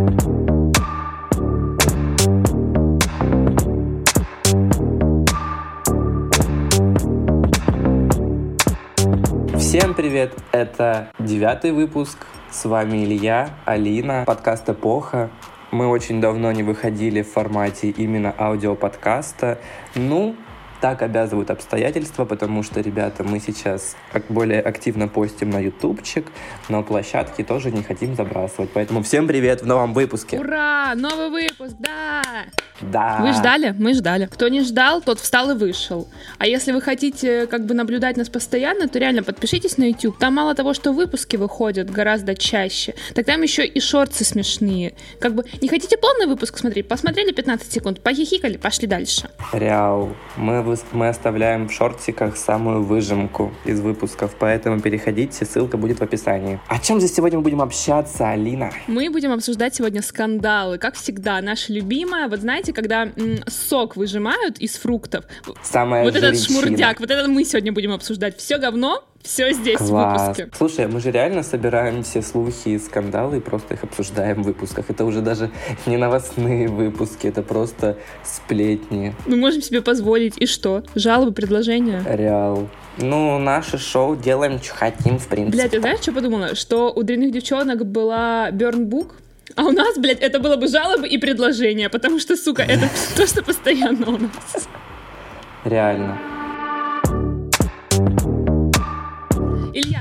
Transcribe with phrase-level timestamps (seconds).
[0.00, 0.08] Всем
[9.94, 10.32] привет!
[10.52, 12.16] Это девятый выпуск.
[12.50, 15.28] С вами Илья, Алина, подкаст «Эпоха».
[15.70, 19.58] Мы очень давно не выходили в формате именно аудиоподкаста.
[19.94, 20.34] Ну,
[20.80, 23.96] так обязывают обстоятельства, потому что, ребята, мы сейчас
[24.28, 26.26] более активно постим на ютубчик,
[26.68, 28.70] но площадки тоже не хотим забрасывать.
[28.72, 30.38] Поэтому всем привет в новом выпуске.
[30.38, 30.94] Ура!
[30.94, 32.22] Новый выпуск, да!
[32.80, 33.18] Да.
[33.20, 33.74] Вы ждали?
[33.78, 34.26] Мы ждали.
[34.26, 36.08] Кто не ждал, тот встал и вышел.
[36.38, 40.18] А если вы хотите как бы наблюдать нас постоянно, то реально подпишитесь на YouTube.
[40.18, 44.94] Там мало того, что выпуски выходят гораздо чаще, так там еще и шорты смешные.
[45.20, 46.88] Как бы не хотите полный выпуск смотреть?
[46.88, 49.30] Посмотрели 15 секунд, похихикали, пошли дальше.
[49.52, 50.10] Реал.
[50.36, 56.60] Мы, мы оставляем в шортиках самую выжимку из выпусков, поэтому переходите, ссылка будет в описании.
[56.68, 58.70] О чем здесь сегодня мы будем общаться, Алина?
[58.86, 60.78] Мы будем обсуждать сегодня скандалы.
[60.78, 62.28] Как всегда, наша любимая.
[62.28, 65.24] Вот знаете, когда м, сок выжимают из фруктов.
[65.62, 66.30] Самая Вот жиричина.
[66.32, 68.36] этот шмурдяк, вот это мы сегодня будем обсуждать.
[68.36, 70.22] Все говно, все здесь Класс.
[70.22, 70.50] в выпуске.
[70.56, 74.86] Слушай, мы же реально собираем все слухи и скандалы и просто их обсуждаем в выпусках.
[74.88, 75.50] Это уже даже
[75.86, 79.14] не новостные выпуски, это просто сплетни.
[79.26, 80.38] Мы можем себе позволить.
[80.38, 80.82] И что?
[80.94, 82.02] Жалобы, предложения?
[82.08, 82.68] Реал.
[82.96, 85.56] Ну, наше шоу делаем, что хотим, в принципе.
[85.56, 86.54] Блядь, ты знаешь, что подумала?
[86.54, 89.14] Что у дрянных девчонок была Бернбук,
[89.56, 93.26] а у нас, блядь, это было бы жалобы и предложения, потому что, сука, это то,
[93.26, 94.68] что постоянно у нас.
[95.64, 96.18] Реально.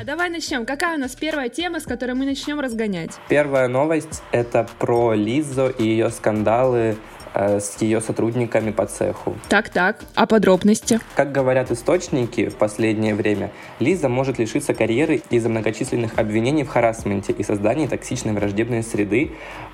[0.09, 0.65] Давай начнем.
[0.65, 3.11] Какая у нас первая тема, с которой мы начнем разгонять?
[3.27, 6.97] Первая новость— это про Лизу и ее скандалы
[7.33, 9.35] с ее сотрудниками по цеху.
[9.49, 10.99] Так-так, а подробности?
[11.15, 17.33] Как говорят источники в последнее время, Лиза может лишиться карьеры из-за многочисленных обвинений в харасменте
[17.33, 19.31] и создании токсичной враждебной среды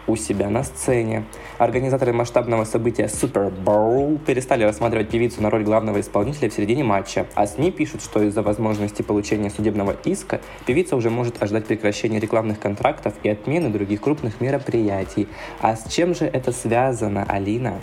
[0.08, 1.26] у себя на сцене.
[1.58, 7.26] Организаторы масштабного события Super Bowl перестали рассматривать певицу на роль главного исполнителя в середине матча,
[7.34, 12.60] а СМИ пишут, что из-за возможности получения судебного иска певица уже может ожидать прекращения рекламных
[12.60, 15.28] контрактов и отмены других крупных мероприятий.
[15.60, 17.80] А с чем же это связано, Алина?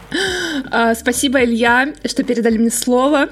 [0.72, 3.28] А, спасибо, Илья, что передали мне слово.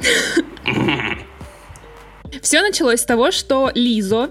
[2.41, 4.30] Все началось с того, что Лизо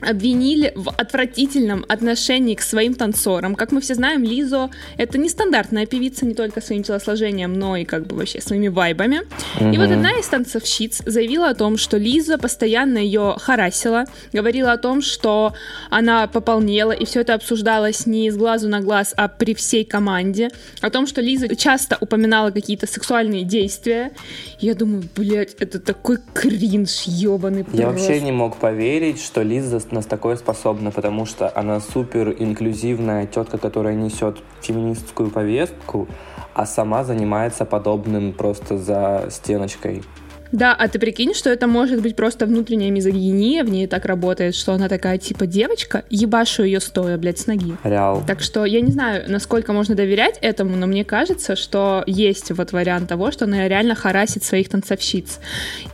[0.00, 3.54] обвинили в отвратительном отношении к своим танцорам.
[3.54, 8.06] Как мы все знаем, Лизо— это нестандартная певица не только своим телосложением, но и как
[8.06, 9.22] бы вообще своими вайбами.
[9.60, 9.72] Мгм.
[9.72, 14.78] И вот одна из танцовщиц заявила о том, что Лиза постоянно ее харасила, говорила о
[14.78, 15.54] том, что
[15.90, 20.50] она пополнела, и все это обсуждалось не с глазу на глаз, а при всей команде,
[20.80, 24.12] о том, что Лиза часто упоминала какие-то сексуальные действия.
[24.58, 27.86] Я думаю, блядь, это такой кринж ебаный Я просто.
[27.86, 33.58] вообще не мог поверить, что Лиза нас такое способна, потому что она супер инклюзивная тетка,
[33.58, 36.08] которая несет феминистскую повестку,
[36.54, 40.02] а сама занимается подобным просто за стеночкой.
[40.52, 44.56] Да, а ты прикинь, что это может быть просто внутренняя мизогиния, в ней так работает,
[44.56, 47.76] что она такая типа девочка, ебашу ее стоя, блядь, с ноги.
[47.84, 48.24] Реал.
[48.26, 52.72] Так что я не знаю, насколько можно доверять этому, но мне кажется, что есть вот
[52.72, 55.38] вариант того, что она реально харасит своих танцовщиц.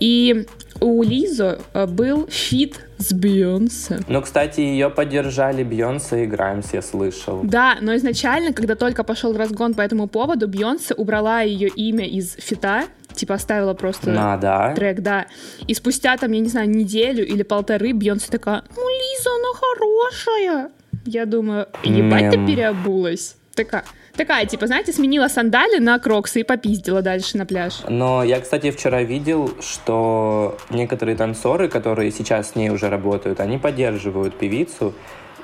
[0.00, 0.46] И
[0.80, 4.00] у Lizzo э, был feat с Бейонсе.
[4.08, 7.40] Ну, кстати, ее поддержали Бейонсе и Grimes, я слышал.
[7.42, 12.34] Да, но изначально, когда только пошел разгон по этому поводу, Бейонсе убрала ее имя из
[12.34, 14.74] feat а, типа оставила просто На, да.
[14.74, 15.26] трек, да.
[15.66, 20.70] И спустя там, я не знаю, неделю или полторы Бейонсе такая, ну, Lizzo, она хорошая.
[21.04, 22.46] Я думаю, ебать ты Мем.
[22.46, 23.36] переобулась.
[23.54, 23.84] Такая,
[24.16, 27.82] такая, типа, знаете, сменила сандали на кроксы и попиздила дальше на пляж.
[27.88, 33.58] Но я, кстати, вчера видел, что некоторые танцоры, которые сейчас с ней уже работают, они
[33.58, 34.94] поддерживают певицу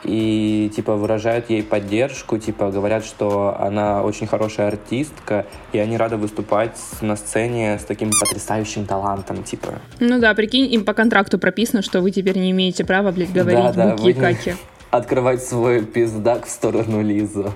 [0.04, 6.16] и типа выражают ей поддержку, типа говорят, что она очень хорошая артистка, и они рады
[6.16, 9.80] выступать на сцене с таким потрясающим талантом, типа.
[10.00, 13.76] Ну да, прикинь, им по контракту прописано, что вы теперь не имеете права, блядь, говорить
[13.76, 14.54] Да-да, буки вы и не- каки.
[14.90, 17.46] Открывать свой пиздак в сторону Лизы.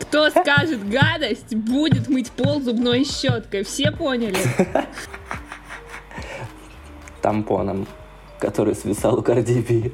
[0.00, 3.64] Кто скажет гадость, будет мыть пол зубной щеткой.
[3.64, 4.38] Все поняли?
[7.22, 7.86] Тампоном,
[8.38, 9.90] который свисал у B.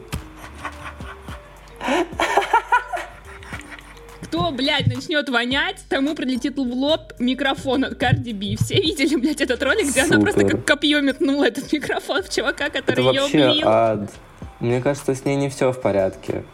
[4.23, 8.57] Кто, блядь, начнет вонять, тому прилетит в лоб микрофон от Cardi B.
[8.63, 10.57] Все видели, блядь, этот ролик, где она просто Супер.
[10.57, 13.69] как копье метнула этот микрофон в чувака, Это который ее вообще убил.
[13.69, 14.11] ад.
[14.61, 16.45] Мне кажется, с ней не все в порядке.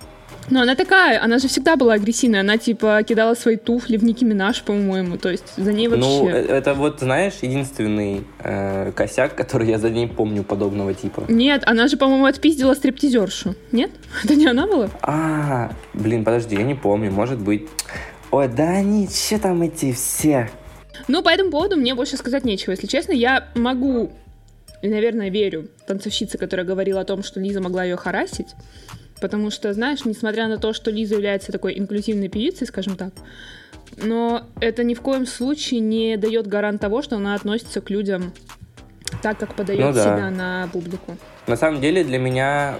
[0.50, 2.40] Ну, она такая, она же всегда была агрессивная.
[2.40, 5.16] Она, типа, кидала свои туфли в Ники Минаж, по-моему.
[5.16, 6.06] То есть за ней вообще...
[6.06, 11.24] Ну, это вот, знаешь, единственный э, косяк, который я за ней помню подобного типа.
[11.28, 13.54] Нет, она же, по-моему, отпиздила стриптизершу.
[13.72, 13.90] Нет?
[14.24, 14.88] Это не она была?
[15.02, 17.68] А, блин, подожди, я не помню, может быть.
[18.30, 20.50] Ой, да они, че там эти все?
[21.06, 22.72] Ну, по этому поводу мне больше сказать нечего.
[22.72, 24.10] Если честно, я могу
[24.82, 28.48] и, наверное, верю танцовщице, которая говорила о том, что Лиза могла ее харасить.
[29.20, 33.12] Потому что, знаешь, несмотря на то, что Лиза является такой инклюзивной певицей, скажем так,
[33.96, 38.32] но это ни в коем случае не дает гарант того, что она относится к людям
[39.22, 40.02] так, как подает ну, да.
[40.02, 41.16] себя на публику.
[41.48, 42.74] На самом деле для меня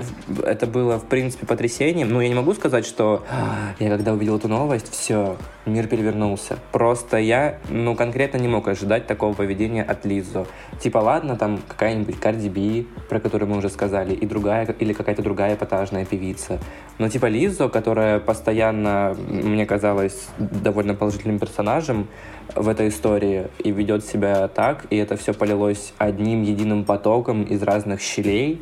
[0.44, 2.10] это было, в принципе, потрясением.
[2.10, 6.58] Ну, я не могу сказать, что «А, я когда увидел эту новость, все, мир перевернулся.
[6.70, 10.46] Просто я, ну, конкретно не мог ожидать такого поведения от Лизо.
[10.80, 15.22] Типа, ладно, там какая-нибудь Карди Би, про которую мы уже сказали, и другая, или какая-то
[15.22, 16.58] другая эпатажная певица.
[16.98, 22.08] Но типа Лизо, которая постоянно, мне казалось, довольно положительным персонажем
[22.54, 27.62] в этой истории и ведет себя так, и это все полилось одним единым потоком из
[27.62, 28.57] разных щелей,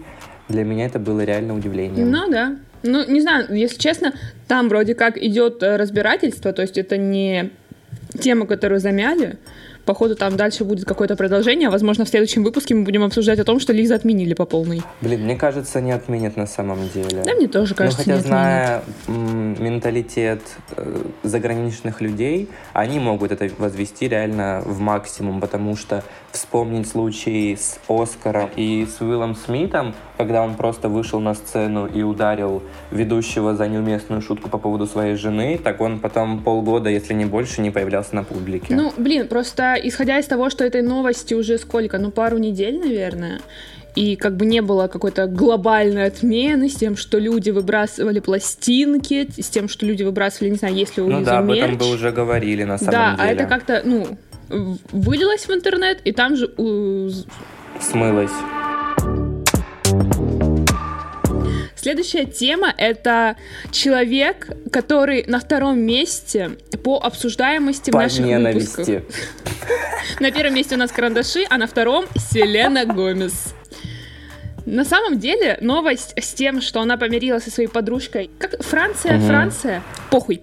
[0.48, 2.10] для меня это было реально удивлением.
[2.10, 2.56] Ну да.
[2.82, 4.12] Ну, не знаю, если честно,
[4.46, 7.50] там вроде как идет э, разбирательство, то есть это не
[8.20, 9.38] тема, которую замяли,
[9.86, 11.70] Походу, там дальше будет какое-то продолжение.
[11.70, 14.82] Возможно, в следующем выпуске мы будем обсуждать о том, что Лиза отменили по полной.
[15.00, 17.22] Блин, мне кажется, не отменят на самом деле.
[17.24, 20.42] Да, мне тоже кажется, ну, хотя, не зная менталитет
[20.76, 26.02] э, заграничных людей, они могут это возвести реально в максимум, потому что
[26.36, 32.02] вспомнить случай с Оскаром и с Уиллом Смитом, когда он просто вышел на сцену и
[32.02, 37.24] ударил ведущего за неуместную шутку по поводу своей жены, так он потом полгода, если не
[37.24, 38.74] больше, не появлялся на публике.
[38.74, 43.40] Ну, блин, просто исходя из того, что этой новости уже сколько, ну, пару недель, наверное,
[43.96, 49.48] и как бы не было какой-то глобальной отмены с тем, что люди выбрасывали пластинки, с
[49.48, 52.64] тем, что люди выбрасывали, не знаю, если у Ну да, об этом бы уже говорили
[52.64, 53.16] на самом да, деле.
[53.16, 54.06] Да, а это как-то, ну,
[54.48, 56.48] вылилось в интернет, и там же...
[57.80, 58.30] Смылось.
[61.76, 63.36] Следующая тема— это
[63.70, 68.76] человек, который на втором месте по обсуждаемости по в наших ненависти.
[68.76, 69.02] выпусках.
[70.18, 73.54] На первом месте у нас карандаши, а на втором— Селена Гомес.
[74.64, 78.30] На самом деле, новость с тем, что она помирилась со своей подружкой...
[78.38, 79.26] Как Франция, угу.
[79.26, 79.82] Франция?
[80.10, 80.42] Похуй.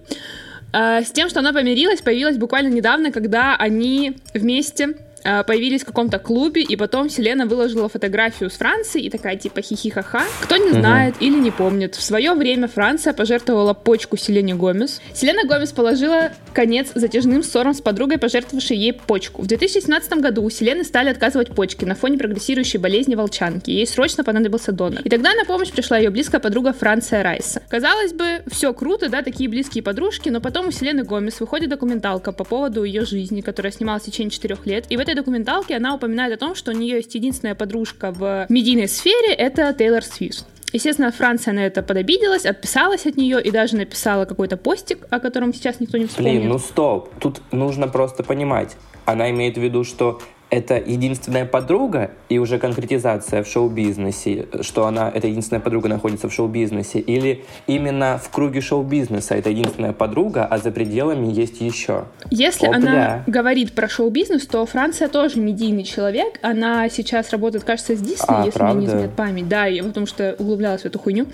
[0.76, 6.18] А, с тем, что она помирилась, появилась буквально недавно, когда они вместе появились в каком-то
[6.18, 10.22] клубе, и потом Селена выложила фотографию с Франции и такая типа хихихаха.
[10.42, 11.24] Кто не знает угу.
[11.24, 15.00] или не помнит, в свое время Франция пожертвовала почку Селене Гомес.
[15.14, 19.42] Селена Гомес положила конец затяжным ссорам с подругой, пожертвовавшей ей почку.
[19.42, 23.70] В 2017 году у Селены стали отказывать почки на фоне прогрессирующей болезни волчанки.
[23.70, 25.00] Ей срочно понадобился донор.
[25.02, 27.62] И тогда на помощь пришла ее близкая подруга Франция Райса.
[27.68, 32.32] Казалось бы, все круто, да, такие близкие подружки, но потом у Селены Гомес выходит документалка
[32.32, 34.86] по поводу ее жизни, которая снималась в течение четырех лет.
[34.88, 38.10] И в этой этой документалке она упоминает о том, что у нее есть единственная подружка
[38.10, 40.46] в медийной сфере, это Тейлор Свифт.
[40.72, 45.54] Естественно, Франция на это подобиделась, отписалась от нее и даже написала какой-то постик, о котором
[45.54, 46.40] сейчас никто не вспомнит.
[46.40, 48.76] Блин, ну стоп, тут нужно просто понимать.
[49.04, 50.20] Она имеет в виду, что
[50.54, 56.32] это единственная подруга и уже конкретизация в шоу-бизнесе, что она, эта единственная подруга находится в
[56.32, 62.04] шоу-бизнесе, или именно в круге шоу-бизнеса это единственная подруга, а за пределами есть еще.
[62.30, 62.76] Если Опля.
[62.76, 66.38] она говорит про шоу-бизнес, то Франция тоже медийный человек.
[66.40, 68.76] Она сейчас работает, кажется, с Дисней, а, если правда?
[68.76, 69.48] мне не изменяет память.
[69.48, 71.26] Да, я потому что углублялась в эту хуйню.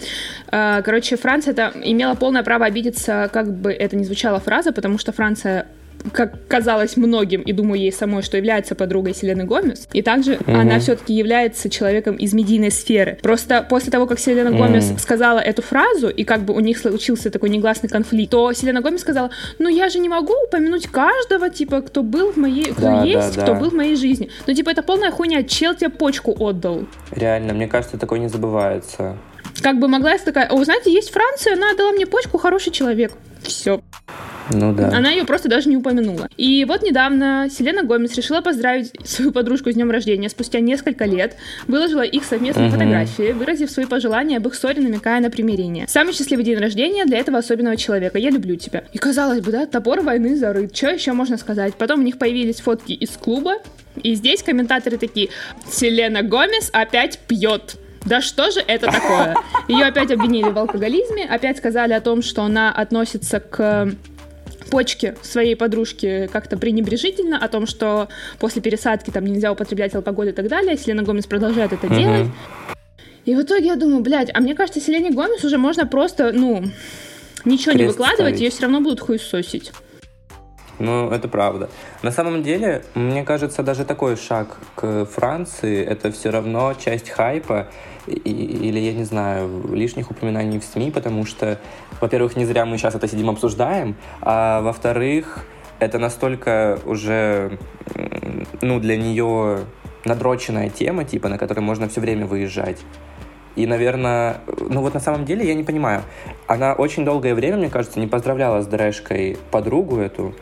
[0.48, 4.96] А, короче, Франция это имела полное право обидеться, как бы это ни звучала фраза, потому
[4.96, 5.66] что Франция
[6.12, 9.88] как казалось многим, и думаю ей самой, что является подругой Селены Гомес.
[9.92, 10.54] И также mm-hmm.
[10.54, 13.18] она все-таки является человеком из медийной сферы.
[13.22, 14.58] Просто после того, как Селена mm-hmm.
[14.58, 18.80] Гомес сказала эту фразу, и как бы у них случился такой негласный конфликт, то Селена
[18.80, 22.82] Гомес сказала, ну я же не могу упомянуть каждого, типа, кто был в моей, кто
[22.82, 23.42] да, есть, да, да.
[23.42, 24.30] кто был в моей жизни.
[24.46, 26.86] Ну, типа, это полная хуйня, чел тебе почку отдал.
[27.12, 29.18] Реально, мне кажется, такое не забывается.
[29.62, 33.12] Как бы могла я такая, о, знаете, есть Франция, она отдала мне почку, хороший человек.
[33.42, 33.80] Все.
[34.52, 34.88] Ну да.
[34.88, 36.28] Она ее просто даже не упомянула.
[36.36, 41.36] И вот недавно Селена Гомес решила поздравить свою подружку с днем рождения спустя несколько лет,
[41.66, 42.74] выложила их совместные угу.
[42.74, 45.86] фотографии, выразив свои пожелания об их ссоре, намекая на примирение.
[45.88, 48.18] Самый счастливый день рождения для этого особенного человека.
[48.18, 48.84] Я люблю тебя.
[48.92, 50.76] И казалось бы, да, топор войны зарыт.
[50.76, 51.74] Что еще можно сказать?
[51.74, 53.54] Потом у них появились фотки из клуба,
[54.02, 55.30] и здесь комментаторы такие,
[55.70, 57.76] Селена Гомес опять пьет.
[58.04, 59.36] Да что же это такое?
[59.68, 63.92] Ее опять обвинили в алкоголизме, опять сказали о том, что она относится к
[64.70, 68.08] почки своей подружки как-то пренебрежительно о том, что
[68.38, 70.76] после пересадки там нельзя употреблять алкоголь и так далее.
[70.76, 72.28] Селена Гомес продолжает это делать.
[73.26, 76.64] И в итоге я думаю, блядь, а мне кажется, Селене Гомес уже можно просто, ну,
[77.44, 78.40] ничего не Крест выкладывать, ставить.
[78.40, 79.72] ее все равно будут хуесосить.
[80.80, 81.68] Ну, это правда.
[82.02, 87.68] На самом деле, мне кажется, даже такой шаг к Франции, это все равно часть хайпа,
[88.06, 91.58] и- или, я не знаю, лишних упоминаний в СМИ, потому что,
[92.00, 95.44] во-первых, не зря мы сейчас это сидим обсуждаем, а во-вторых,
[95.80, 97.58] это настолько уже,
[98.62, 99.58] ну, для нее
[100.06, 102.78] надроченная тема, типа, на которой можно все время выезжать.
[103.54, 106.02] И, наверное, ну вот на самом деле я не понимаю.
[106.46, 110.34] Она очень долгое время, мне кажется, не поздравляла с Дрэшкой подругу эту,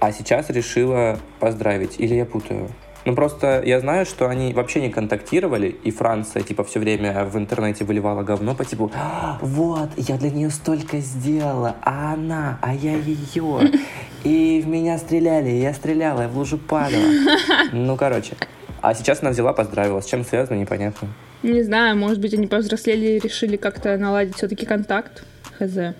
[0.00, 2.00] а сейчас решила поздравить.
[2.00, 2.70] Или я путаю?
[3.06, 7.36] Ну просто я знаю, что они вообще не контактировали, и Франция типа все время в
[7.38, 12.74] интернете выливала говно по типу «А, вот, я для нее столько сделала, а она, а
[12.74, 13.72] я ее.
[14.24, 17.02] И в меня стреляли, и я стреляла, я в лужу падала.
[17.72, 18.34] Ну, короче.
[18.82, 20.02] А сейчас она взяла, поздравила.
[20.02, 21.08] С чем связано, непонятно.
[21.42, 25.24] Не знаю, может быть, они повзрослели и решили как-то наладить все-таки контакт.
[25.58, 25.74] Хз.
[25.74, 25.94] Ну,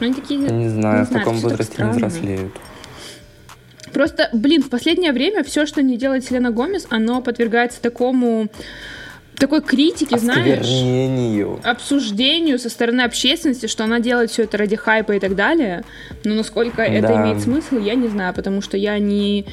[0.00, 0.40] Они такие...
[0.40, 2.54] Не знаю, в знаю, таком возрасте не взрослеют.
[3.96, 8.48] Просто, блин, в последнее время все, что не делает Селена Гомес, оно подвергается такому
[9.38, 10.66] такой критике, знаешь,
[11.64, 15.82] обсуждению со стороны общественности, что она делает все это ради хайпа и так далее.
[16.24, 17.22] Но насколько это Да.
[17.22, 19.46] имеет смысл, я не знаю, потому что я не,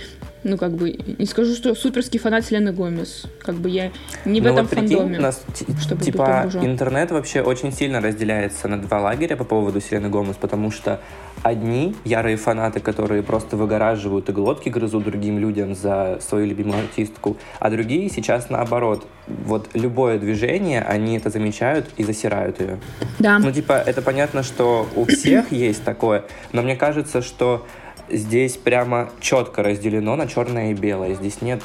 [0.44, 3.26] ну как бы, не скажу, что суперский фанат Селены Гомес.
[3.40, 3.92] Как бы я
[4.26, 5.20] не в Ну этом вот прикинь, фандоме.
[5.20, 5.44] нас
[5.82, 10.72] чтобы типа интернет вообще очень сильно разделяется на два лагеря по поводу Селены Гомес, потому
[10.72, 11.00] что
[11.42, 17.38] одни ярые фанаты, которые просто выгораживают и глотки грызут другим людям за свою любимую артистку,
[17.60, 19.06] а другие сейчас наоборот.
[19.28, 22.80] Вот любое движение, они это замечают и засирают ее.
[23.20, 23.40] Да.
[23.40, 27.66] Ну, типа, это понятно, что у всех есть такое, но мне кажется, что
[28.10, 31.16] здесь прямо четко разделено на черное и белое.
[31.16, 31.62] Здесь нет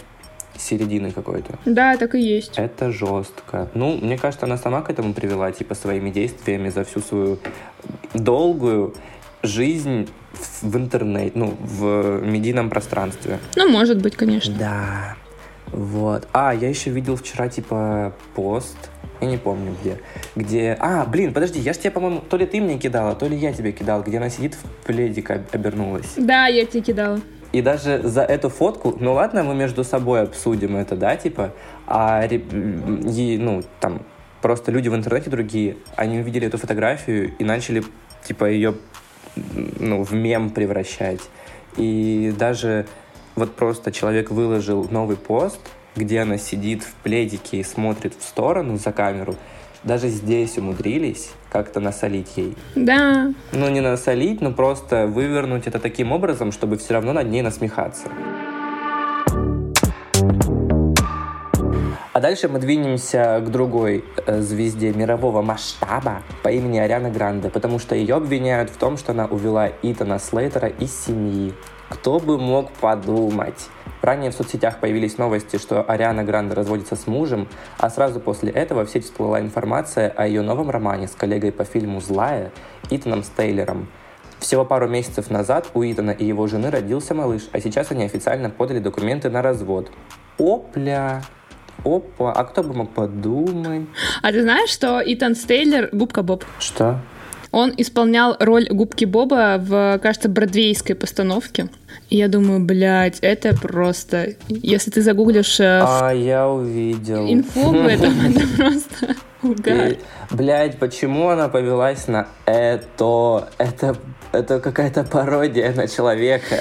[0.57, 1.59] середины какой-то.
[1.65, 2.55] Да, так и есть.
[2.57, 3.69] Это жестко.
[3.75, 7.39] Ну, мне кажется, она сама к этому привела, типа, своими действиями за всю свою
[8.15, 8.95] долгую
[9.43, 13.39] жизнь в в интернете, ну, в медийном пространстве.
[13.57, 14.55] Ну, может быть, конечно.
[14.59, 15.17] Да.
[15.69, 16.29] Вот.
[16.33, 18.77] А, я еще видел вчера, типа, пост,
[19.21, 19.99] я не помню где,
[20.37, 20.77] где...
[20.81, 23.53] А, блин, подожди, я ж тебе, по-моему, то ли ты мне кидала, то ли я
[23.53, 26.15] тебе кидал, где она сидит в пледик об- обернулась.
[26.17, 27.21] Да, я тебе кидала.
[27.53, 31.55] И даже за эту фотку, ну ладно, мы между собой обсудим это, да, типа,
[31.87, 34.03] а, и, ну, там,
[34.43, 37.83] просто люди в интернете другие, они увидели эту фотографию и начали,
[38.23, 38.75] типа, ее,
[39.35, 41.23] ну, в мем превращать.
[41.77, 42.87] И даже
[43.35, 45.61] вот просто человек выложил новый пост,
[45.99, 49.35] где она сидит в пледике и смотрит в сторону за камеру,
[49.85, 52.57] даже здесь умудрились как-то насолить ей.
[52.75, 53.33] Да.
[53.53, 58.09] Ну, не насолить, но просто вывернуть это таким образом, чтобы все равно над ней насмехаться.
[62.13, 67.79] А дальше мы двинемся к другой э, звезде мирового масштаба по имени Ариана Гранде, потому
[67.79, 71.55] что ее обвиняют в том, что она увела Итана Слейтера из семьи.
[71.89, 73.69] Кто бы мог подумать?
[74.09, 77.47] Ранее в соцсетях появились новости, что Ариана Гранде разводится с мужем,
[77.77, 81.65] а сразу после этого в сеть всплыла информация о ее новом романе с коллегой по
[81.65, 82.51] фильму «Злая»
[82.89, 83.87] Итаном Стейлером.
[84.39, 88.49] Всего пару месяцев назад у Итана и его жены родился малыш, а сейчас они официально
[88.49, 89.91] подали документы на развод.
[90.39, 91.21] Опля!
[91.85, 93.89] Опа, а кто бы мог подумать?
[94.23, 96.47] А ты знаешь, что Итан Стейлер— губка Боб?
[96.59, 96.99] Что?
[97.51, 101.69] Он исполнял роль губки Боба в, кажется, бродвейской постановке.
[102.11, 104.35] И я думаю, блядь, это просто...
[104.49, 107.27] Если ты загуглишь э, А, я увидел.
[107.27, 109.89] инфу об этом, это просто угар.
[109.93, 109.99] И,
[110.31, 113.49] Блядь, почему она повелась на это?
[113.59, 113.97] Это,
[114.33, 116.61] это какая-то пародия на человека.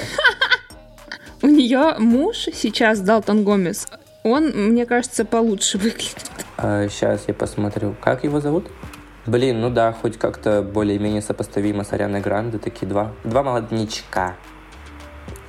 [1.42, 3.86] У нее муж сейчас, Далтон Гомес,
[4.24, 6.16] он, мне кажется, получше выглядит.
[6.58, 7.94] сейчас я посмотрю.
[8.00, 8.66] Как его зовут?
[9.28, 12.56] Блин, ну да, хоть как-то более-менее сопоставимо с Арианой Гранде.
[12.58, 14.36] Такие два, два молодничка.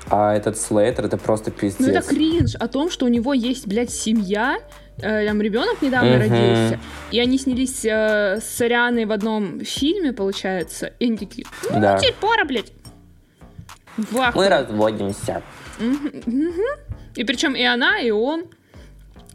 [0.10, 1.80] А этот Слейтер, это просто пиздец.
[1.80, 4.58] Ну это кринж о том, что у него есть, блядь, семья,
[4.98, 6.20] э, там ребенок недавно Мгм.
[6.20, 6.80] родился,
[7.12, 11.98] и они снялись э, с Арианой в одном фильме, получается, и они такие, ну, Да.
[12.00, 12.74] теперь пора, блядь.
[13.98, 14.36] Вах.
[14.36, 15.42] Мы разводимся.
[15.80, 16.12] Мгм.
[17.16, 18.46] И причем и она, и он.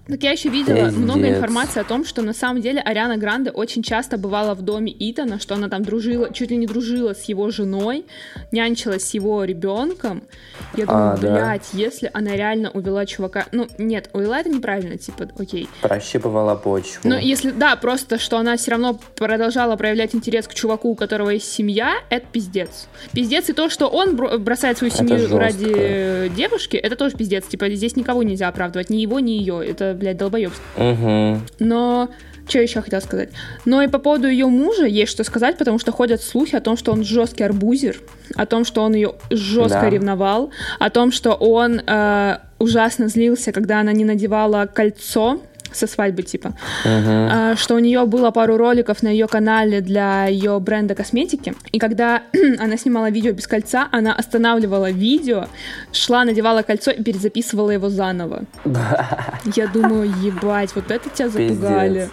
[0.06, 0.96] Так я еще видела Пиздец.
[0.96, 4.94] много информации о том, что на самом деле Ариана Гранде очень часто бывала в доме
[4.99, 8.04] Итана, что она там дружила, чуть ли не дружила с его женой,
[8.52, 10.23] нянчилась с его ребенком.
[10.76, 11.32] Я думаю, А, да.
[11.34, 13.46] блядь, если она реально увела чувака...
[13.52, 15.68] Ну, нет, увела это неправильно, типа, окей.
[15.80, 17.00] Прощипывала почву.
[17.08, 21.30] Но если, да, просто, что она все равно продолжала проявлять интерес к чуваку, у которого
[21.30, 22.88] есть семья, это пиздец.
[23.12, 27.46] Пиздец и то, что он бро- бросает свою семью ради девушки, это тоже пиздец.
[27.46, 29.64] Типа, здесь никого нельзя оправдывать, ни его, ни ее.
[29.66, 30.63] Это, блядь, долбоебство.
[30.77, 31.41] Угу.
[31.61, 32.11] Но
[32.49, 33.31] Что еще хотела сказать?
[33.65, 36.77] Но и по поводу ее мужа есть что сказать, потому что ходят слухи о том,
[36.77, 38.01] что он жесткий арбузер,
[38.35, 39.91] о том, что он ее жестко да.
[39.91, 45.41] ревновал, о том, что он э, ужасно злился, когда она не надевала кольцо
[45.75, 46.54] со свадьбы типа,
[46.85, 47.57] uh-huh.
[47.57, 52.23] что у нее было пару роликов на ее канале для ее бренда косметики, и когда
[52.59, 55.47] она снимала видео без кольца, она останавливала видео,
[55.93, 58.45] шла, надевала кольцо и перезаписывала его заново.
[59.54, 61.95] Я думаю, ебать, вот это тебя запугали.
[61.95, 62.11] Пиздец.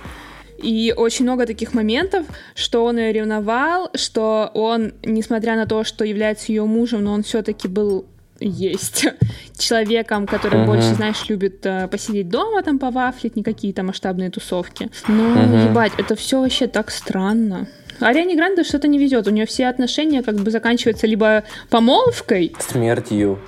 [0.62, 2.26] И очень много таких моментов,
[2.56, 7.24] что он ее ревновал, что он, несмотря на то, что является ее мужем, но он
[7.24, 8.06] все-таки был
[8.42, 9.08] есть
[9.58, 10.66] человеком, который uh-huh.
[10.66, 14.90] больше, знаешь, любит э, посидеть дома, там, повафлить, не какие-то масштабные тусовки.
[15.08, 15.70] Но, uh-huh.
[15.70, 17.68] ебать, это все вообще так странно.
[18.00, 19.28] Ариане Гранде что-то не везет.
[19.28, 22.56] У нее все отношения как бы заканчиваются либо помолвкой.
[22.60, 23.40] Смертью.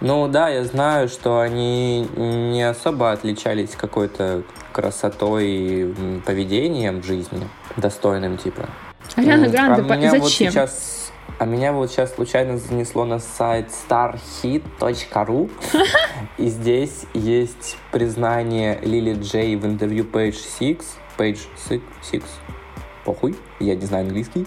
[0.00, 7.48] Ну да, я знаю, что они не особо отличались какой-то красотой и поведением в жизни,
[7.76, 8.68] достойным типа.
[9.14, 10.20] Ариана Гранде, а зачем?
[10.20, 11.05] Вот сейчас
[11.38, 15.50] а меня вот сейчас случайно занесло на сайт starhit.ru,
[16.38, 20.80] и здесь есть признание Лили Джей в интервью Page 6,
[21.18, 21.40] Page
[22.10, 22.24] 6,
[23.04, 24.46] похуй, я не знаю английский.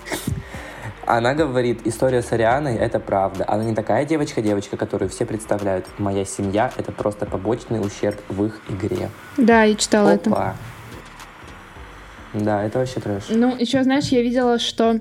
[1.05, 3.43] Она говорит, история с Арианой— это правда.
[3.47, 5.87] Она не такая девочка-девочка, которую все представляют.
[5.97, 9.09] Моя семья— это просто побочный ущерб в их игре.
[9.35, 10.55] Да, я читала Опа.
[12.33, 12.43] это.
[12.45, 13.23] Да, это вообще трэш.
[13.29, 14.99] Ну, еще, знаешь, я видела, что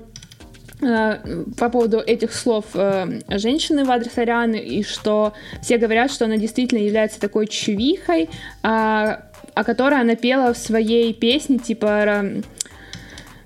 [0.79, 6.37] по поводу этих слов э, женщины в адрес Арианы, и что все говорят, что она
[6.37, 8.29] действительно является такой чувихой,
[8.63, 12.41] а, о которой она пела в своей песне, типа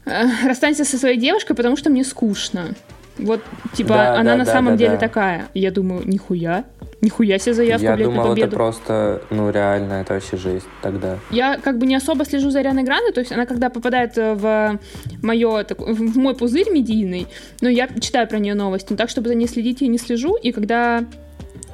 [0.06, 2.76] э, «Расстанься со своей девушкой, потому что мне скучно».
[3.18, 3.42] Вот,
[3.76, 4.98] типа, да, она да, на да, самом да, деле да.
[4.98, 5.48] такая.
[5.54, 6.66] Я думаю, нихуя.
[7.04, 8.48] Нихуя себе заявка, Я блядь, думал, на победу.
[8.48, 11.20] это просто, ну, реально, это вообще жесть тогда.
[11.32, 14.80] Я как бы не особо слежу за Арианой Гранде, то есть она когда попадает в,
[15.22, 17.28] моё, в мой пузырь медийный,
[17.60, 20.36] но я читаю про нее новости, но так, чтобы за ней следить, я не слежу,
[20.36, 21.04] и когда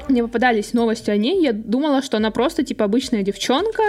[0.07, 3.83] мне попадались новости о ней, я думала, что она просто, типа, обычная девчонка,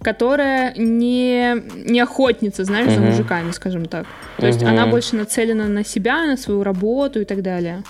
[0.00, 2.94] которая не, не охотница, знаешь, uh-huh.
[2.94, 4.06] за мужиками, скажем так.
[4.38, 4.46] То uh-huh.
[4.46, 7.82] есть она больше нацелена на себя, на свою работу и так далее.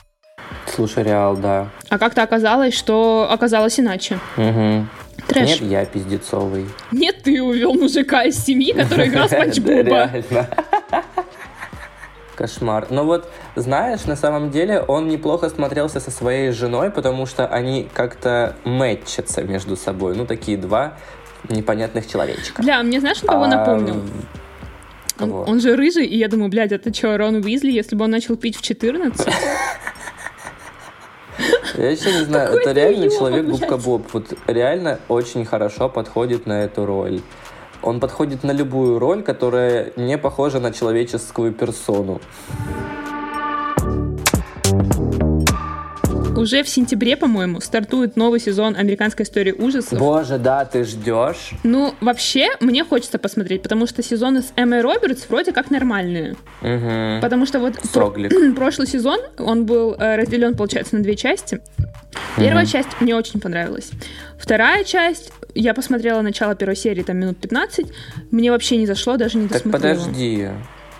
[0.66, 1.68] Слушай, Реал, да.
[1.88, 4.18] А как-то оказалось, что оказалось иначе.
[4.36, 4.86] Угу.
[5.26, 5.60] Трэш.
[5.60, 6.66] Нет, я пиздецовый.
[6.92, 10.10] Нет, ты увел мужика из семьи, который играл Спанч Боба.
[12.36, 12.86] Кошмар.
[12.90, 17.88] Но вот, знаешь, на самом деле он неплохо смотрелся со своей женой, потому что они
[17.92, 20.14] как-то мэтчатся между собой.
[20.14, 20.94] Ну, такие два
[21.48, 22.62] непонятных человечка.
[22.62, 23.48] Бля, мне знаешь, кого а...
[23.48, 24.02] напомнил?
[25.18, 28.12] Он, он же рыжий, и я думаю, блядь, это что, Рон Уизли, если бы он
[28.12, 29.26] начал пить в 14?
[31.78, 34.02] Я еще не знаю, это реально человек Губка Боб.
[34.12, 37.20] Вот реально очень хорошо подходит на эту роль.
[37.82, 42.20] Он подходит на любую роль, которая не похожа на человеческую персону.
[46.38, 49.98] Уже в сентябре, по-моему, стартует новый сезон американской истории ужасов.
[49.98, 51.50] Боже, да, ты ждешь?
[51.64, 56.36] Ну, вообще, мне хочется посмотреть, потому что сезоны с Эммой Робертс вроде как нормальные.
[56.62, 57.20] Угу.
[57.20, 58.10] Потому что вот про-
[58.56, 61.60] прошлый сезон, он был э, разделен, получается, на две части.
[62.36, 62.70] Первая угу.
[62.70, 63.90] часть мне очень понравилась.
[64.38, 67.86] Вторая часть, я посмотрела начало первой серии, там минут 15,
[68.30, 69.96] мне вообще не зашло, даже не досмотрела.
[69.96, 70.48] Так подожди,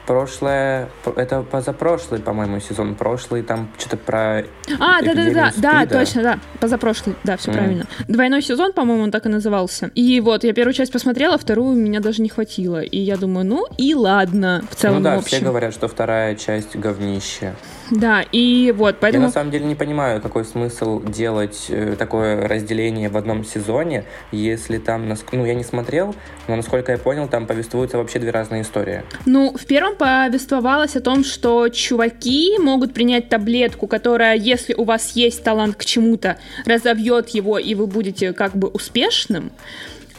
[0.09, 4.43] прошлое, это позапрошлый, по-моему, сезон прошлый, там что-то про
[4.81, 7.55] А, да-да-да, да, точно, да, позапрошлый, да, все mm.
[7.55, 7.87] правильно.
[8.09, 9.91] Двойной сезон, по-моему, он так и назывался.
[9.95, 12.81] И вот, я первую часть посмотрела, вторую меня даже не хватило.
[12.81, 16.75] И я думаю, ну и ладно, в целом, Ну да, все говорят, что вторая часть
[16.75, 17.55] говнище.
[17.91, 19.25] Да, и вот, поэтому...
[19.25, 24.05] Я на самом деле не понимаю, какой смысл делать э, такое разделение в одном сезоне,
[24.33, 26.15] если там, ну, я не смотрел,
[26.47, 29.03] но, насколько я понял, там повествуются вообще две разные истории.
[29.27, 35.13] Ну, в первом повествовалось о том, что чуваки могут принять таблетку, которая, если у вас
[35.13, 39.51] есть талант к чему-то, разовьет его, и вы будете как бы успешным,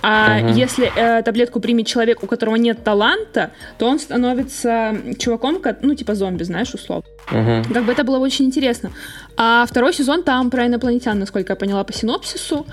[0.02, 0.50] а угу.
[0.54, 6.16] если э, таблетку примет человек, у которого нет таланта, то он становится чуваком, ну, типа
[6.16, 7.10] зомби, знаешь, условно.
[7.32, 7.74] Угу.
[7.74, 8.92] Как бы это было очень интересно.
[9.38, 12.66] А второй сезон там про инопланетян, насколько я поняла по синопсису.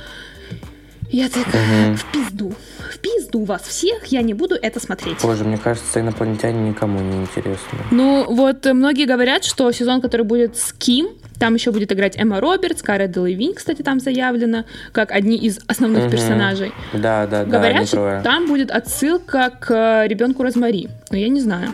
[1.11, 1.97] Я такая, угу.
[1.97, 5.19] в пизду, в пизду вас всех, я не буду это смотреть.
[5.23, 7.79] Боже, мне кажется, инопланетяне никому не интересны.
[7.91, 12.41] Ну, вот многие говорят, что сезон, который будет с Ким, там еще будет играть Эмма
[12.41, 16.13] Робертс, Кара Делевин, кстати, там заявлена, как одни из основных угу.
[16.13, 16.73] персонажей.
[16.93, 17.59] Да, да, да.
[17.59, 20.89] Говорят, что там будет отсылка к ребенку Розмари.
[21.11, 21.69] Но я не знаю.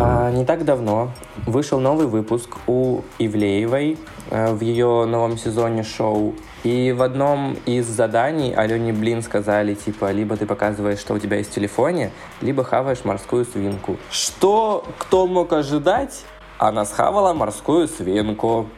[0.00, 1.12] А не так давно
[1.46, 6.34] вышел новый выпуск у Ивлеевой э, в ее новом сезоне шоу.
[6.64, 11.38] И в одном из заданий Алене Блин сказали, типа, либо ты показываешь, что у тебя
[11.38, 12.10] есть в телефоне,
[12.40, 13.96] либо хаваешь морскую свинку.
[14.10, 16.24] Что кто мог ожидать?
[16.58, 18.68] Она схавала морскую свинку.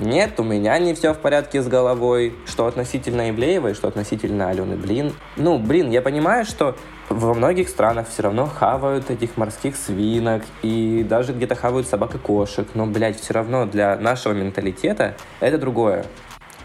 [0.00, 2.34] Нет, у меня не все в порядке с головой.
[2.46, 5.12] Что относительно Ивлеевой, что относительно Алены Блин.
[5.36, 6.74] Ну, блин, я понимаю, что
[7.12, 12.18] во многих странах все равно хавают этих морских свинок и даже где-то хавают собак и
[12.18, 12.68] кошек.
[12.74, 16.04] Но, блядь, все равно для нашего менталитета это другое.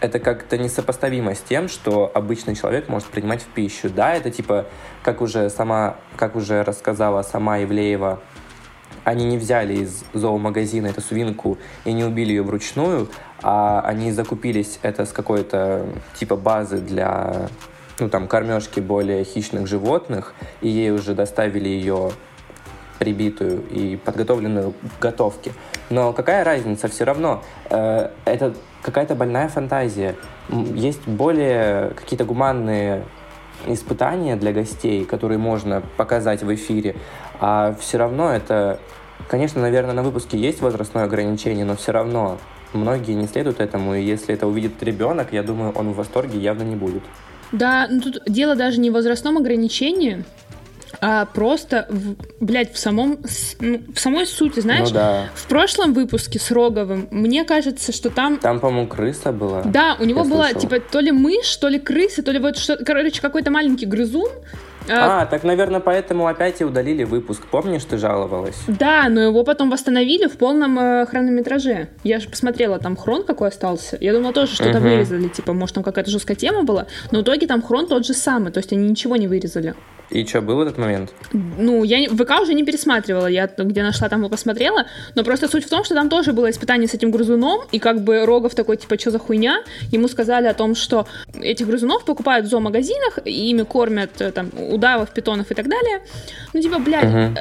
[0.00, 3.90] Это как-то несопоставимо с тем, что обычный человек может принимать в пищу.
[3.90, 4.66] Да, это типа,
[5.02, 8.20] как уже сама, как уже рассказала сама Ивлеева,
[9.04, 13.08] они не взяли из зоомагазина эту свинку и не убили ее вручную,
[13.42, 17.48] а они закупились это с какой-то типа базы для
[18.00, 22.10] ну, там, кормежки более хищных животных, и ей уже доставили ее
[22.98, 25.52] прибитую и подготовленную к готовке.
[25.90, 26.88] Но какая разница?
[26.88, 30.16] Все равно э, это какая-то больная фантазия.
[30.48, 33.04] Есть более какие-то гуманные
[33.66, 36.96] испытания для гостей, которые можно показать в эфире,
[37.40, 38.78] а все равно это,
[39.28, 42.38] конечно, наверное, на выпуске есть возрастное ограничение, но все равно
[42.72, 46.62] многие не следуют этому, и если это увидит ребенок, я думаю, он в восторге явно
[46.62, 47.02] не будет.
[47.52, 50.24] Да, ну тут дело даже не в возрастном ограничении,
[51.00, 53.18] а просто, в, блядь, в самом,
[53.60, 55.28] ну, в самой сути, знаешь, ну, да.
[55.34, 58.38] в прошлом выпуске с Роговым, мне кажется, что там...
[58.38, 59.62] Там, по-моему, крыса была.
[59.62, 60.60] Да, у него была, слышал.
[60.62, 64.30] типа, то ли мышь, то ли крыса, то ли вот что короче, какой-то маленький грызун,
[64.90, 67.42] а, а, так, наверное, поэтому опять и удалили выпуск.
[67.50, 68.58] Помнишь, ты жаловалась?
[68.66, 71.88] Да, но его потом восстановили в полном э, хронометраже.
[72.04, 73.96] Я же посмотрела, там хрон какой остался.
[74.00, 74.88] Я думала тоже что-то угу.
[74.88, 76.86] вырезали, типа, может, там какая-то жесткая тема была.
[77.10, 79.74] Но в итоге там хрон тот же самый, то есть они ничего не вырезали.
[80.10, 81.12] И что, был этот момент?
[81.32, 85.64] Ну, я ВК уже не пересматривала, я где нашла, там его посмотрела, но просто суть
[85.64, 88.78] в том, что там тоже было испытание с этим грызуном, и как бы Рогов такой,
[88.78, 89.62] типа, что за хуйня?
[89.92, 91.06] Ему сказали о том, что
[91.40, 96.00] этих грызунов покупают в зоомагазинах, и ими кормят э, там удавов, питонов и так далее.
[96.52, 97.04] Ну, типа, блядь...
[97.04, 97.38] Угу.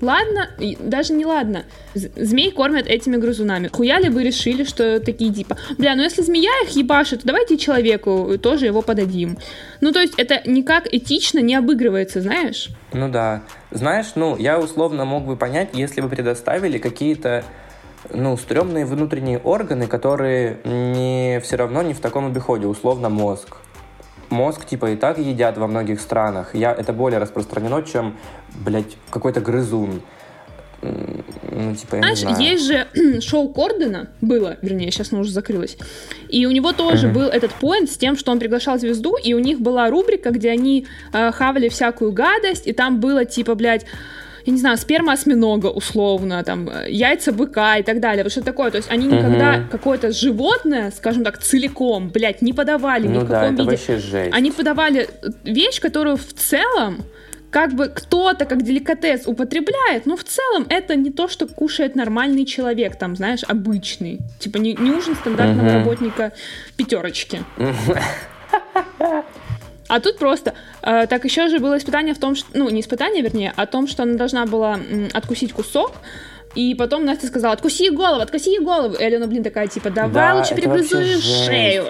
[0.00, 0.48] Ладно,
[0.78, 1.64] даже не ладно.
[1.94, 3.68] Змей кормят этими грызунами.
[3.68, 8.38] Хуяли вы решили, что такие типа, бля, ну если змея их ебашит, то давайте человеку
[8.42, 9.36] тоже его подадим.
[9.82, 12.70] Ну, то есть это никак этично не обыгрывается, знаешь?
[12.92, 13.42] Ну да.
[13.70, 17.44] Знаешь, ну, я условно мог бы понять, если бы предоставили какие-то
[18.12, 23.58] ну, стрёмные внутренние органы, которые не все равно не в таком обиходе, условно мозг
[24.30, 26.54] мозг, типа, и так едят во многих странах.
[26.54, 28.16] Я, это более распространено, чем,
[28.64, 30.02] блядь, какой-то грызун.
[30.82, 32.42] Ну, типа, я Знаешь, не знаю.
[32.42, 32.86] есть же
[33.20, 35.76] шоу Кордена, было, вернее, сейчас оно уже закрылось,
[36.30, 37.12] и у него тоже uh-huh.
[37.12, 40.50] был этот поинт с тем, что он приглашал звезду, и у них была рубрика, где
[40.50, 43.84] они э, хавали всякую гадость, и там было, типа, блядь,
[44.46, 48.70] я не знаю, сперма осьминога условно, там, яйца быка и так далее, вот что такое,
[48.70, 49.70] то есть они никогда угу.
[49.70, 53.98] какое-то животное, скажем так, целиком, блядь, не подавали ну ни в каком да, виде.
[53.98, 54.32] жесть.
[54.32, 55.08] Они подавали
[55.44, 57.04] вещь, которую в целом
[57.50, 62.44] как бы кто-то как деликатес употребляет, но в целом это не то, что кушает нормальный
[62.44, 64.20] человек, там, знаешь, обычный.
[64.38, 66.32] Типа не, не ужин стандартного uh работника
[66.76, 67.42] пятерочки.
[69.90, 73.22] А тут просто, э, так еще же было испытание в том, что, ну, не испытание,
[73.24, 75.94] вернее, а о том, что она должна была м, откусить кусок,
[76.54, 78.94] и потом Настя сказала, откуси голову, откуси голову.
[78.94, 81.86] И Алена, блин, такая, типа, давай да, лучше перегрызу шею.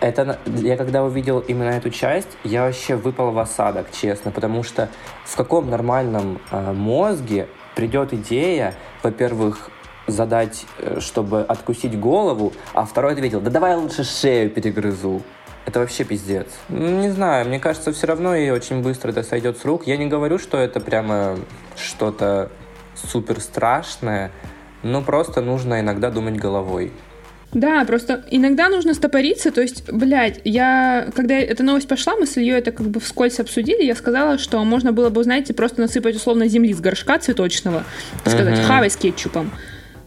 [0.00, 4.88] Это, я когда увидел именно эту часть, я вообще выпал в осадок, честно, потому что
[5.24, 9.70] в каком нормальном э, мозге придет идея, во-первых,
[10.06, 15.22] задать, э, чтобы откусить голову, а второй ответил, да давай лучше шею перегрызу.
[15.66, 16.46] Это вообще пиздец.
[16.68, 19.86] Ну, не знаю, мне кажется, все равно ей очень быстро это сойдет с рук.
[19.86, 21.38] Я не говорю, что это прямо
[21.76, 22.50] что-то
[22.94, 24.30] супер страшное,
[24.84, 26.92] но просто нужно иногда думать головой.
[27.52, 32.36] Да, просто иногда нужно стопориться, то есть, блядь, я, когда эта новость пошла, мы с
[32.36, 36.16] Ильей это как бы вскользь обсудили, я сказала, что можно было бы, знаете, просто насыпать
[36.16, 37.84] условно земли с горшка цветочного,
[38.24, 38.66] сказать, uh-huh.
[38.66, 39.50] хавай с кетчупом.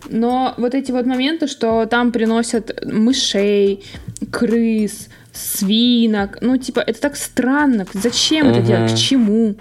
[0.09, 3.83] Но вот эти вот моменты, что там приносят мышей,
[4.31, 5.09] крыс,
[5.39, 6.37] свинок.
[6.41, 7.85] Ну, типа, это так странно.
[7.93, 8.55] Зачем угу.
[8.55, 8.93] это делать?
[8.93, 9.55] К чему?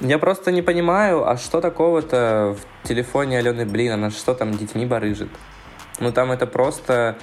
[0.00, 3.92] Я просто не понимаю, а что такого-то в телефоне Алены Блин?
[3.92, 5.28] Она что там детьми барыжит?
[6.00, 7.16] Ну, там это просто...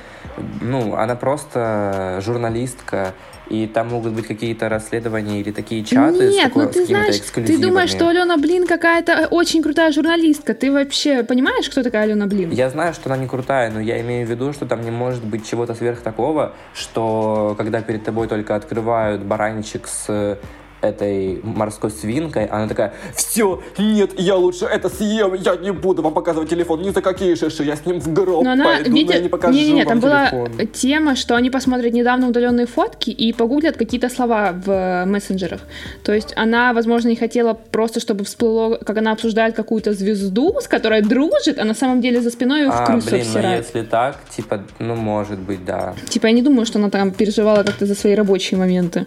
[0.62, 3.14] Ну, она просто журналистка,
[3.50, 7.20] и там могут быть какие-то расследования или такие чаты Нет, с, такой, ну ты знаешь,
[7.20, 10.54] ты думаешь, что Алена Блин какая-то очень крутая журналистка.
[10.54, 12.52] Ты вообще понимаешь, кто такая Алена Блин?
[12.52, 15.24] Я знаю, что она не крутая, но я имею в виду, что там не может
[15.24, 20.38] быть чего-то сверх такого, что когда перед тобой только открывают баранчик с
[20.82, 26.14] этой морской свинкой, она такая, все, нет, я лучше это съем, я не буду вам
[26.14, 29.08] показывать телефон ни за какие шиши, я с ним в гроб Но она, пойду, видя...
[29.08, 30.68] но я не покажу не, не, не, там была телефон.
[30.68, 35.62] тема, что они посмотрят недавно удаленные фотки и погуглят какие-то слова в э, мессенджерах.
[36.04, 40.68] То есть она, возможно, не хотела просто, чтобы всплыло, как она обсуждает какую-то звезду, с
[40.68, 43.82] которой дружит, а на самом деле за спиной ее в А, крысу блин, ну если
[43.82, 45.94] так, типа, ну, может быть, да.
[46.08, 49.06] Типа я не думаю, что она там переживала как-то за свои рабочие моменты.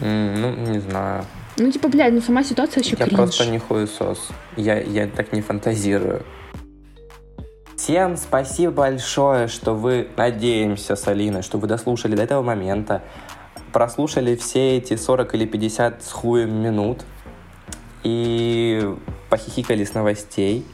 [0.00, 1.24] Ну, не знаю.
[1.58, 3.16] Ну, типа, блядь, ну сама ситуация вообще Я кринж.
[3.16, 4.28] просто не хуесос.
[4.56, 6.22] Я, я так не фантазирую.
[7.76, 13.02] Всем спасибо большое, что вы, надеемся с Алиной, что вы дослушали до этого момента,
[13.72, 17.04] прослушали все эти 40 или 50 с хуем минут
[18.04, 18.94] и
[19.28, 20.64] похихикали с новостей.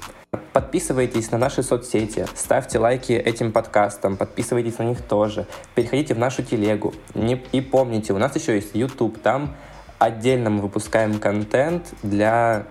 [0.52, 5.46] Подписывайтесь на наши соцсети, ставьте лайки этим подкастам, подписывайтесь на них тоже.
[5.74, 6.94] Переходите в нашу телегу.
[7.52, 9.54] И помните, у нас еще есть YouTube, там
[9.98, 12.66] отдельно мы выпускаем контент для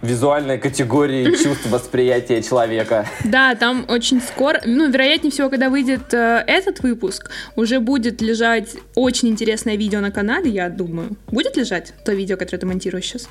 [0.00, 3.06] визуальной категории чувств восприятия человека.
[3.24, 8.76] Да, там очень скоро, ну, вероятнее всего, когда выйдет э, этот выпуск, уже будет лежать
[8.94, 11.16] очень интересное видео на канале, я думаю.
[11.26, 13.28] Будет лежать то видео, которое ты монтируешь сейчас?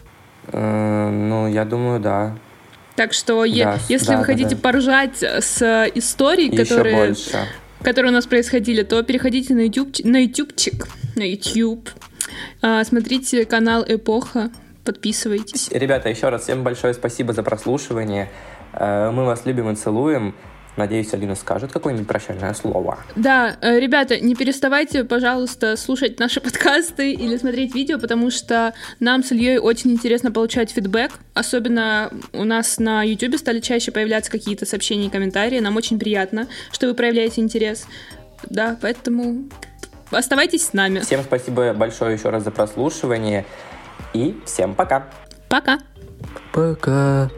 [0.47, 2.35] Э, Ну, я думаю, да.
[2.95, 3.45] Так что, Да,
[3.89, 4.61] если да, вы да, хотите да.
[4.61, 5.61] поржать с
[5.95, 7.47] историей, еще которые, больше.
[7.83, 11.89] которые у нас происходили, то переходите на YouTube, на ютубчик, на YouTube,
[12.61, 14.51] А, смотрите канал Эпоха,
[14.85, 15.69] подписывайтесь.
[15.71, 18.29] Ребята, еще раз всем большое спасибо за прослушивание.
[18.73, 20.35] Э, Мы вас любим и целуем.
[20.77, 22.99] Надеюсь, Алина скажет какое-нибудь прощальное слово.
[23.15, 29.23] Да, э, ребята, не переставайте, пожалуйста, слушать наши подкасты или смотреть видео, потому что нам
[29.23, 31.11] с Ильей очень интересно получать фидбэк.
[31.33, 35.59] Особенно у нас на YouTube стали чаще появляться какие-то сообщения и комментарии.
[35.59, 37.85] Нам очень приятно, что вы проявляете интерес.
[38.49, 39.49] Да, поэтому
[40.09, 40.99] оставайтесь с нами.
[40.99, 43.45] Всем спасибо большое еще раз за прослушивание.
[44.13, 45.07] И всем пока.
[45.49, 45.79] Пока.
[46.53, 47.29] Пока.